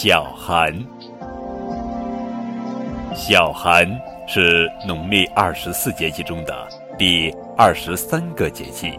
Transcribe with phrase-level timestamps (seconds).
[0.00, 0.72] 小寒，
[3.16, 3.84] 小寒
[4.28, 8.96] 是农历二十四节气中的第二十三个节气，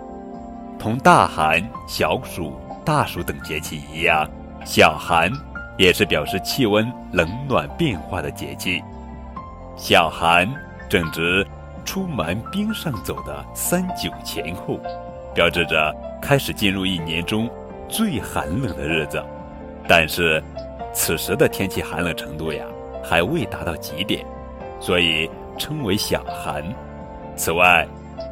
[0.77, 4.29] 同大寒、小暑、大暑等节气一样，
[4.65, 5.31] 小寒
[5.77, 8.83] 也是表示气温冷暖变化的节气。
[9.77, 10.45] 小寒
[10.89, 11.47] 正值
[11.85, 14.77] 出门冰上走的三九前后，
[15.33, 17.49] 标志着开始进入一年中
[17.87, 19.23] 最寒冷的日子，
[19.87, 20.43] 但是。
[20.91, 22.65] 此时的天气寒冷程度呀，
[23.03, 24.25] 还未达到极点，
[24.79, 26.63] 所以称为小寒。
[27.35, 27.87] 此外，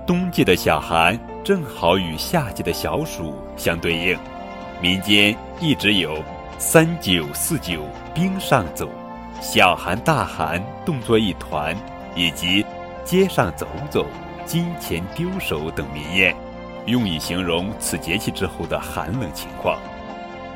[0.05, 4.17] 冬季的小寒正好与夏季的小暑相对应，
[4.81, 6.21] 民间一直有
[6.57, 8.89] “三九四九冰上走，
[9.39, 11.75] 小寒大寒冻作一团”
[12.15, 12.65] 以及
[13.05, 14.05] “街上走走，
[14.45, 16.35] 金钱丢手”等民谚，
[16.85, 19.79] 用以形容此节气之后的寒冷情况。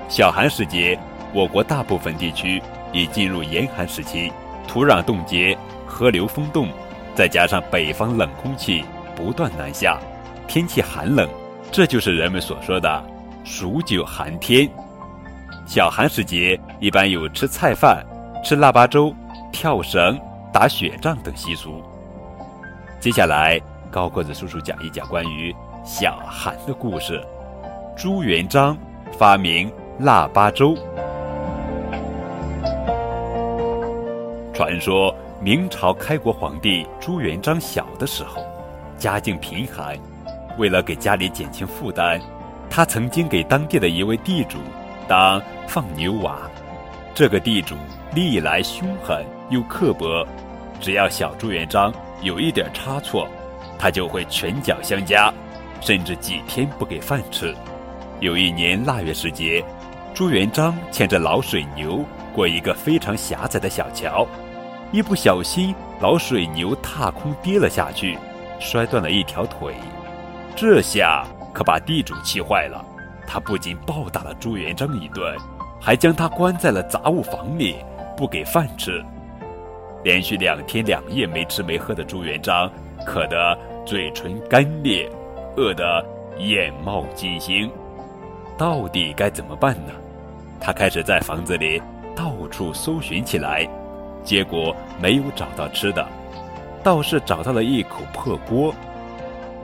[0.09, 0.99] 小寒时节。
[1.33, 4.31] 我国大部分地区已进入严寒时期，
[4.67, 5.57] 土壤冻结，
[5.87, 6.67] 河流封冻，
[7.15, 8.83] 再加上北方冷空气
[9.15, 9.97] 不断南下，
[10.47, 11.29] 天气寒冷，
[11.71, 13.03] 这就是人们所说的
[13.45, 14.69] “数九寒天”。
[15.65, 18.05] 小寒时节，一般有吃菜饭、
[18.43, 19.13] 吃腊八粥、
[19.53, 20.19] 跳绳、
[20.51, 21.81] 打雪仗等习俗。
[22.99, 23.57] 接下来，
[23.89, 27.25] 高个子叔叔讲一讲关于小寒的故事。
[27.95, 28.77] 朱元璋
[29.17, 30.75] 发明腊八粥。
[34.61, 38.45] 传说明朝开国皇帝朱元璋小的时候，
[38.95, 39.97] 家境贫寒，
[40.59, 42.21] 为了给家里减轻负担，
[42.69, 44.59] 他曾经给当地的一位地主
[45.07, 46.37] 当放牛娃。
[47.15, 47.75] 这个地主
[48.13, 50.23] 历来凶狠又刻薄，
[50.79, 53.27] 只要小朱元璋有一点差错，
[53.79, 55.33] 他就会拳脚相加，
[55.81, 57.51] 甚至几天不给饭吃。
[58.19, 59.65] 有一年腊月时节，
[60.13, 64.27] 朱元璋牵着老水牛过一个非常狭窄的小桥。
[64.91, 68.17] 一不小心，老水牛踏空跌了下去，
[68.59, 69.73] 摔断了一条腿。
[70.53, 72.83] 这下可把地主气坏了，
[73.25, 75.37] 他不仅暴打了朱元璋一顿，
[75.79, 77.77] 还将他关在了杂物房里，
[78.17, 79.01] 不给饭吃。
[80.03, 82.69] 连续两天两夜没吃没喝的朱元璋，
[83.05, 85.09] 渴得嘴唇干裂，
[85.55, 86.05] 饿得
[86.37, 87.71] 眼冒金星。
[88.57, 89.93] 到底该怎么办呢？
[90.59, 91.81] 他开始在房子里
[92.13, 93.65] 到处搜寻起来。
[94.23, 96.07] 结果没有找到吃的，
[96.83, 98.73] 倒是找到了一口破锅。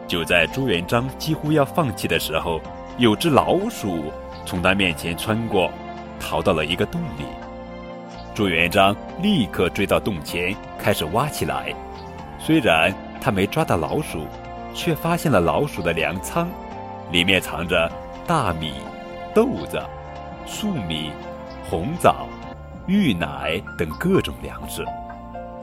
[0.08, 2.62] 就在朱元璋几乎要放弃的时候，
[2.98, 4.12] 有只老鼠
[4.46, 5.70] 从他面前穿过，
[6.20, 7.26] 逃到了一个洞里。
[8.34, 11.74] 朱元璋立刻追到洞前，开始挖起来。
[12.40, 14.28] 虽然他没抓到老鼠，
[14.74, 16.48] 却发现了老鼠的粮仓，
[17.12, 17.92] 里面藏着
[18.28, 18.74] 大米、
[19.34, 19.82] 豆子、
[20.46, 21.12] 粟米、
[21.68, 22.27] 红枣。
[22.88, 24.86] 玉奶等各种粮食，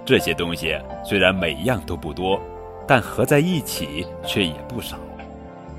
[0.05, 2.39] 这些东西虽然每样都不多，
[2.87, 4.99] 但合在一起却也不少。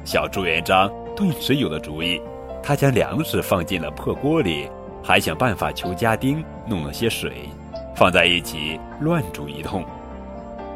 [0.04, 2.20] 小朱元璋顿时有了主意，
[2.64, 4.68] 他将粮食放进了破锅里，
[5.04, 7.48] 还想办法求家丁弄了些水，
[7.96, 9.86] 放在一起乱煮一通。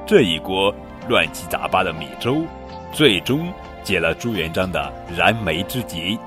[0.05, 0.71] 这一锅
[1.07, 2.43] 乱七杂八的米粥，
[2.91, 3.51] 最终
[3.83, 6.19] 解了朱元璋的燃眉之急，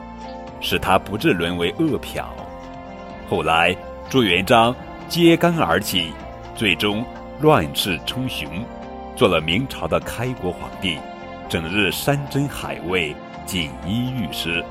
[0.60, 2.25] 使他不致沦为饿殍。
[3.31, 3.76] 后来。
[4.08, 4.74] 朱元璋
[5.08, 6.12] 揭竿而起，
[6.54, 7.04] 最终
[7.40, 8.46] 乱世称雄，
[9.16, 10.98] 做了明朝的开国皇帝，
[11.48, 13.14] 整日山珍海味，
[13.46, 14.62] 锦衣玉食。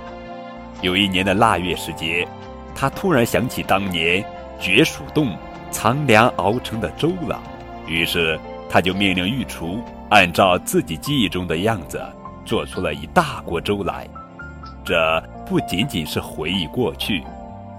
[0.81, 2.27] 有一年的腊月时节，
[2.75, 4.23] 他突然想起当年
[4.59, 5.35] 绝鼠洞
[5.71, 7.41] 藏粮熬成的粥了，
[7.87, 12.01] 于是他就命令御厨按照自己记忆中的样子
[12.45, 14.07] 做出了一大锅粥来。
[14.85, 17.23] 这不仅仅是回忆过去，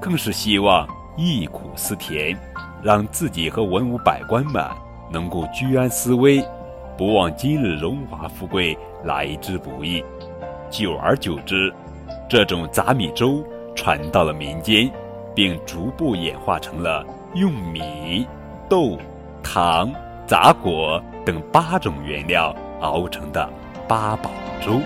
[0.00, 0.86] 更是希望。
[1.16, 2.36] 忆苦思甜，
[2.82, 4.64] 让自己和文武百官们
[5.10, 6.42] 能够居安思危，
[6.96, 10.02] 不忘今日荣华富贵来之不易。
[10.70, 11.72] 久而久之，
[12.28, 13.44] 这种杂米粥
[13.74, 14.90] 传到了民间，
[15.34, 17.04] 并逐步演化成了
[17.34, 18.26] 用米、
[18.68, 18.96] 豆、
[19.42, 19.92] 糖、
[20.26, 23.48] 杂果等八种原料熬成的
[23.86, 24.80] 八宝粥。